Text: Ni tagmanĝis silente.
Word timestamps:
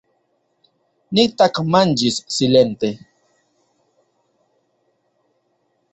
Ni 1.17 1.23
tagmanĝis 1.41 2.17
silente. 2.37 2.91